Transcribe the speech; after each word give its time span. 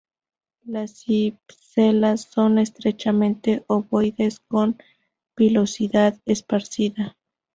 Las 0.65 1.03
cipselas 1.03 2.21
son 2.21 2.57
estrechamente 2.57 3.63
ovoides, 3.67 4.39
con 4.39 4.79
pilosidad 5.35 6.17
esparcida. 6.25 7.15